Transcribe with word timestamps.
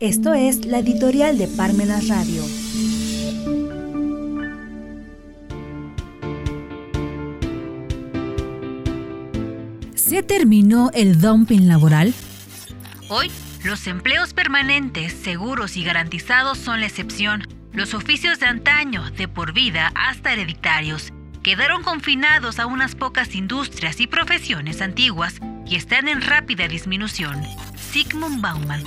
Esto 0.00 0.32
es 0.32 0.64
la 0.64 0.78
editorial 0.78 1.38
de 1.38 1.48
Parmenas 1.48 2.06
Radio. 2.06 2.44
¿Se 9.96 10.22
terminó 10.22 10.92
el 10.94 11.20
dumping 11.20 11.66
laboral? 11.66 12.14
Hoy, 13.08 13.32
los 13.64 13.88
empleos 13.88 14.34
permanentes, 14.34 15.12
seguros 15.12 15.76
y 15.76 15.82
garantizados 15.82 16.58
son 16.58 16.78
la 16.78 16.86
excepción. 16.86 17.48
Los 17.72 17.92
oficios 17.92 18.38
de 18.38 18.46
antaño, 18.46 19.10
de 19.10 19.26
por 19.26 19.52
vida 19.52 19.90
hasta 19.96 20.32
hereditarios, 20.32 21.12
quedaron 21.42 21.82
confinados 21.82 22.60
a 22.60 22.66
unas 22.66 22.94
pocas 22.94 23.34
industrias 23.34 24.00
y 24.00 24.06
profesiones 24.06 24.80
antiguas 24.80 25.40
y 25.66 25.74
están 25.74 26.06
en 26.06 26.22
rápida 26.22 26.68
disminución. 26.68 27.42
Sigmund 27.76 28.40
Bauman 28.40 28.84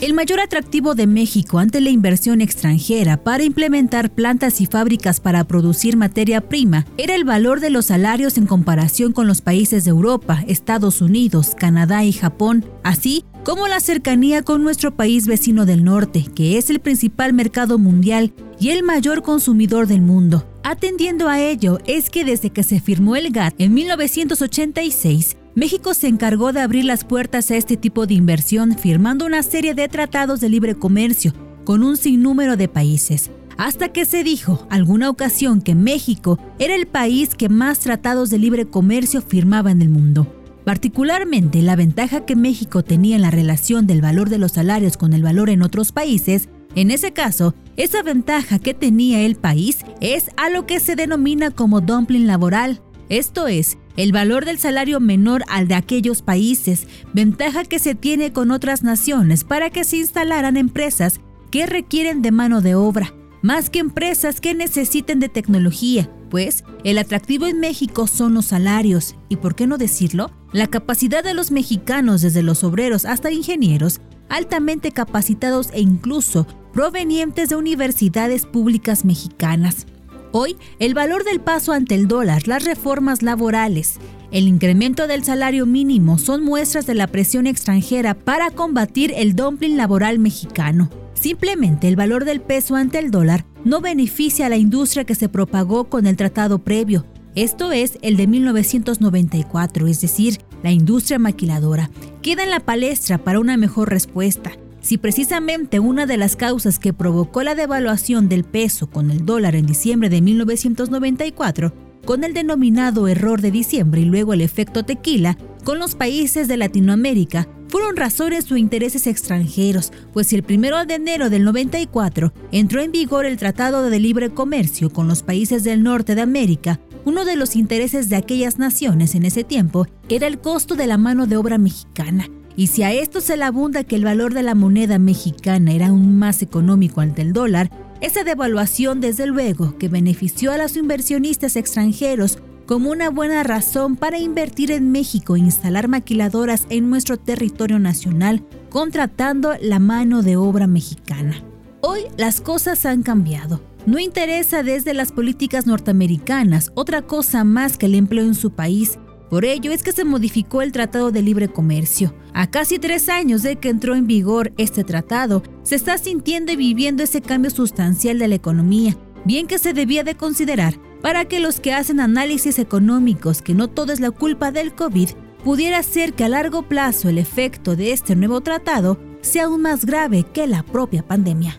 el 0.00 0.14
mayor 0.14 0.40
atractivo 0.40 0.94
de 0.94 1.06
México 1.06 1.58
ante 1.58 1.80
la 1.80 1.90
inversión 1.90 2.40
extranjera 2.40 3.22
para 3.22 3.44
implementar 3.44 4.10
plantas 4.10 4.60
y 4.60 4.66
fábricas 4.66 5.20
para 5.20 5.44
producir 5.44 5.96
materia 5.96 6.40
prima 6.40 6.86
era 6.96 7.14
el 7.14 7.24
valor 7.24 7.60
de 7.60 7.70
los 7.70 7.86
salarios 7.86 8.38
en 8.38 8.46
comparación 8.46 9.12
con 9.12 9.26
los 9.26 9.40
países 9.40 9.84
de 9.84 9.90
Europa, 9.90 10.44
Estados 10.46 11.00
Unidos, 11.00 11.54
Canadá 11.56 12.04
y 12.04 12.12
Japón, 12.12 12.64
así 12.82 13.24
como 13.44 13.68
la 13.68 13.80
cercanía 13.80 14.42
con 14.42 14.62
nuestro 14.62 14.94
país 14.94 15.26
vecino 15.26 15.66
del 15.66 15.84
norte, 15.84 16.26
que 16.34 16.58
es 16.58 16.70
el 16.70 16.80
principal 16.80 17.32
mercado 17.32 17.78
mundial 17.78 18.32
y 18.60 18.70
el 18.70 18.82
mayor 18.82 19.22
consumidor 19.22 19.86
del 19.86 20.02
mundo. 20.02 20.48
Atendiendo 20.64 21.28
a 21.28 21.40
ello 21.40 21.78
es 21.86 22.08
que 22.08 22.24
desde 22.24 22.50
que 22.50 22.62
se 22.62 22.80
firmó 22.80 23.16
el 23.16 23.32
GATT 23.32 23.60
en 23.60 23.74
1986, 23.74 25.36
México 25.54 25.92
se 25.92 26.08
encargó 26.08 26.54
de 26.54 26.60
abrir 26.60 26.86
las 26.86 27.04
puertas 27.04 27.50
a 27.50 27.56
este 27.56 27.76
tipo 27.76 28.06
de 28.06 28.14
inversión 28.14 28.78
firmando 28.78 29.26
una 29.26 29.42
serie 29.42 29.74
de 29.74 29.86
tratados 29.86 30.40
de 30.40 30.48
libre 30.48 30.74
comercio 30.74 31.34
con 31.64 31.82
un 31.82 31.98
sinnúmero 31.98 32.56
de 32.56 32.68
países, 32.68 33.30
hasta 33.58 33.90
que 33.90 34.06
se 34.06 34.24
dijo 34.24 34.66
alguna 34.70 35.10
ocasión 35.10 35.60
que 35.60 35.74
México 35.74 36.38
era 36.58 36.74
el 36.74 36.86
país 36.86 37.34
que 37.34 37.50
más 37.50 37.80
tratados 37.80 38.30
de 38.30 38.38
libre 38.38 38.64
comercio 38.64 39.20
firmaba 39.20 39.70
en 39.70 39.82
el 39.82 39.90
mundo. 39.90 40.26
Particularmente 40.64 41.60
la 41.60 41.76
ventaja 41.76 42.24
que 42.24 42.34
México 42.34 42.82
tenía 42.82 43.16
en 43.16 43.22
la 43.22 43.30
relación 43.30 43.86
del 43.86 44.00
valor 44.00 44.30
de 44.30 44.38
los 44.38 44.52
salarios 44.52 44.96
con 44.96 45.12
el 45.12 45.22
valor 45.22 45.50
en 45.50 45.62
otros 45.62 45.92
países, 45.92 46.48
en 46.74 46.90
ese 46.90 47.12
caso, 47.12 47.54
esa 47.76 48.02
ventaja 48.02 48.58
que 48.58 48.72
tenía 48.72 49.20
el 49.20 49.36
país 49.36 49.80
es 50.00 50.30
a 50.38 50.48
lo 50.48 50.66
que 50.66 50.80
se 50.80 50.96
denomina 50.96 51.50
como 51.50 51.82
dumpling 51.82 52.26
laboral, 52.26 52.80
esto 53.10 53.46
es, 53.46 53.76
el 53.96 54.12
valor 54.12 54.44
del 54.44 54.58
salario 54.58 55.00
menor 55.00 55.44
al 55.48 55.68
de 55.68 55.74
aquellos 55.74 56.22
países, 56.22 56.86
ventaja 57.12 57.64
que 57.64 57.78
se 57.78 57.94
tiene 57.94 58.32
con 58.32 58.50
otras 58.50 58.82
naciones 58.82 59.44
para 59.44 59.70
que 59.70 59.84
se 59.84 59.98
instalaran 59.98 60.56
empresas 60.56 61.20
que 61.50 61.66
requieren 61.66 62.22
de 62.22 62.30
mano 62.30 62.60
de 62.60 62.74
obra, 62.74 63.14
más 63.42 63.70
que 63.70 63.80
empresas 63.80 64.40
que 64.40 64.54
necesiten 64.54 65.20
de 65.20 65.28
tecnología, 65.28 66.10
pues 66.30 66.64
el 66.84 66.96
atractivo 66.96 67.46
en 67.46 67.60
México 67.60 68.06
son 68.06 68.34
los 68.34 68.46
salarios 68.46 69.16
y, 69.28 69.36
por 69.36 69.54
qué 69.54 69.66
no 69.66 69.76
decirlo, 69.76 70.30
la 70.52 70.66
capacidad 70.66 71.22
de 71.22 71.34
los 71.34 71.50
mexicanos 71.50 72.22
desde 72.22 72.42
los 72.42 72.64
obreros 72.64 73.04
hasta 73.04 73.30
ingenieros 73.30 74.00
altamente 74.30 74.92
capacitados 74.92 75.68
e 75.74 75.80
incluso 75.80 76.46
provenientes 76.72 77.50
de 77.50 77.56
universidades 77.56 78.46
públicas 78.46 79.04
mexicanas. 79.04 79.86
Hoy, 80.32 80.56
el 80.78 80.94
valor 80.94 81.24
del 81.24 81.40
paso 81.40 81.72
ante 81.72 81.94
el 81.94 82.08
dólar, 82.08 82.48
las 82.48 82.64
reformas 82.64 83.22
laborales, 83.22 83.98
el 84.30 84.48
incremento 84.48 85.06
del 85.06 85.24
salario 85.24 85.66
mínimo 85.66 86.16
son 86.18 86.42
muestras 86.42 86.86
de 86.86 86.94
la 86.94 87.06
presión 87.06 87.46
extranjera 87.46 88.14
para 88.14 88.50
combatir 88.50 89.12
el 89.14 89.36
dumping 89.36 89.76
laboral 89.76 90.18
mexicano. 90.18 90.88
Simplemente 91.12 91.86
el 91.86 91.96
valor 91.96 92.24
del 92.24 92.40
peso 92.40 92.76
ante 92.76 92.98
el 92.98 93.10
dólar 93.10 93.44
no 93.64 93.80
beneficia 93.80 94.46
a 94.46 94.48
la 94.48 94.56
industria 94.56 95.04
que 95.04 95.14
se 95.14 95.28
propagó 95.28 95.84
con 95.84 96.06
el 96.06 96.16
tratado 96.16 96.58
previo, 96.60 97.04
esto 97.34 97.72
es 97.72 97.98
el 98.02 98.18
de 98.18 98.26
1994, 98.26 99.86
es 99.86 100.02
decir, 100.02 100.38
la 100.62 100.70
industria 100.70 101.18
maquiladora. 101.18 101.90
Queda 102.20 102.44
en 102.44 102.50
la 102.50 102.60
palestra 102.60 103.16
para 103.16 103.40
una 103.40 103.56
mejor 103.56 103.88
respuesta. 103.88 104.52
Si 104.82 104.98
precisamente 104.98 105.78
una 105.78 106.06
de 106.06 106.16
las 106.16 106.34
causas 106.34 106.78
que 106.80 106.92
provocó 106.92 107.42
la 107.44 107.54
devaluación 107.54 108.28
del 108.28 108.42
peso 108.42 108.90
con 108.90 109.10
el 109.12 109.24
dólar 109.24 109.54
en 109.54 109.64
diciembre 109.64 110.08
de 110.08 110.20
1994, 110.20 111.72
con 112.04 112.24
el 112.24 112.34
denominado 112.34 113.06
error 113.06 113.40
de 113.40 113.52
diciembre 113.52 114.00
y 114.00 114.04
luego 114.04 114.34
el 114.34 114.40
efecto 114.40 114.84
tequila, 114.84 115.38
con 115.62 115.78
los 115.78 115.94
países 115.94 116.48
de 116.48 116.56
Latinoamérica, 116.56 117.48
fueron 117.68 117.96
razones 117.96 118.50
o 118.50 118.56
intereses 118.56 119.06
extranjeros, 119.06 119.92
pues 120.12 120.26
si 120.26 120.36
el 120.36 120.44
1 120.46 120.84
de 120.84 120.94
enero 120.94 121.30
del 121.30 121.44
94 121.44 122.32
entró 122.50 122.82
en 122.82 122.92
vigor 122.92 123.24
el 123.24 123.38
Tratado 123.38 123.88
de 123.88 124.00
Libre 124.00 124.30
Comercio 124.30 124.90
con 124.90 125.08
los 125.08 125.22
países 125.22 125.64
del 125.64 125.82
norte 125.82 126.14
de 126.14 126.20
América, 126.22 126.80
uno 127.04 127.24
de 127.24 127.36
los 127.36 127.56
intereses 127.56 128.08
de 128.08 128.16
aquellas 128.16 128.58
naciones 128.58 129.14
en 129.14 129.24
ese 129.24 129.44
tiempo 129.44 129.86
era 130.08 130.26
el 130.26 130.38
costo 130.38 130.74
de 130.74 130.86
la 130.86 130.98
mano 130.98 131.26
de 131.26 131.36
obra 131.36 131.56
mexicana, 131.56 132.28
y 132.56 132.68
si 132.68 132.82
a 132.82 132.92
esto 132.92 133.20
se 133.20 133.36
le 133.36 133.44
abunda 133.44 133.84
que 133.84 133.96
el 133.96 134.04
valor 134.04 134.34
de 134.34 134.42
la 134.42 134.54
moneda 134.54 134.98
mexicana 134.98 135.72
era 135.72 135.88
aún 135.88 136.18
más 136.18 136.42
económico 136.42 137.00
ante 137.00 137.22
el 137.22 137.32
dólar, 137.32 137.70
esa 138.00 138.24
devaluación 138.24 139.00
desde 139.00 139.26
luego 139.26 139.78
que 139.78 139.88
benefició 139.88 140.52
a 140.52 140.58
los 140.58 140.76
inversionistas 140.76 141.56
extranjeros 141.56 142.38
como 142.66 142.90
una 142.90 143.10
buena 143.10 143.42
razón 143.42 143.96
para 143.96 144.18
invertir 144.18 144.70
en 144.70 144.92
México 144.92 145.36
e 145.36 145.40
instalar 145.40 145.88
maquiladoras 145.88 146.66
en 146.68 146.90
nuestro 146.90 147.16
territorio 147.16 147.78
nacional, 147.78 148.44
contratando 148.70 149.52
la 149.60 149.78
mano 149.78 150.22
de 150.22 150.36
obra 150.36 150.66
mexicana. 150.66 151.42
Hoy 151.80 152.02
las 152.16 152.40
cosas 152.40 152.86
han 152.86 153.02
cambiado. 153.02 153.60
No 153.84 153.98
interesa 153.98 154.62
desde 154.62 154.94
las 154.94 155.10
políticas 155.10 155.66
norteamericanas 155.66 156.70
otra 156.74 157.02
cosa 157.02 157.42
más 157.42 157.76
que 157.76 157.86
el 157.86 157.96
empleo 157.96 158.24
en 158.24 158.36
su 158.36 158.52
país 158.52 158.98
por 159.32 159.46
ello 159.46 159.72
es 159.72 159.82
que 159.82 159.92
se 159.92 160.04
modificó 160.04 160.60
el 160.60 160.72
Tratado 160.72 161.10
de 161.10 161.22
Libre 161.22 161.48
Comercio. 161.48 162.14
A 162.34 162.50
casi 162.50 162.78
tres 162.78 163.08
años 163.08 163.42
de 163.42 163.56
que 163.56 163.70
entró 163.70 163.94
en 163.94 164.06
vigor 164.06 164.52
este 164.58 164.84
tratado, 164.84 165.42
se 165.62 165.74
está 165.74 165.96
sintiendo 165.96 166.52
y 166.52 166.56
viviendo 166.56 167.02
ese 167.02 167.22
cambio 167.22 167.50
sustancial 167.50 168.18
de 168.18 168.28
la 168.28 168.34
economía, 168.34 168.94
bien 169.24 169.46
que 169.46 169.58
se 169.58 169.72
debía 169.72 170.04
de 170.04 170.16
considerar 170.16 170.74
para 171.00 171.24
que 171.24 171.40
los 171.40 171.60
que 171.60 171.72
hacen 171.72 171.98
análisis 171.98 172.58
económicos, 172.58 173.40
que 173.40 173.54
no 173.54 173.68
todo 173.68 173.94
es 173.94 174.00
la 174.00 174.10
culpa 174.10 174.52
del 174.52 174.74
COVID, 174.74 175.08
pudiera 175.42 175.82
ser 175.82 176.12
que 176.12 176.24
a 176.24 176.28
largo 176.28 176.68
plazo 176.68 177.08
el 177.08 177.16
efecto 177.16 177.74
de 177.74 177.92
este 177.92 178.14
nuevo 178.14 178.42
tratado 178.42 178.98
sea 179.22 179.44
aún 179.44 179.62
más 179.62 179.86
grave 179.86 180.26
que 180.30 180.46
la 180.46 180.62
propia 180.62 181.02
pandemia. 181.08 181.58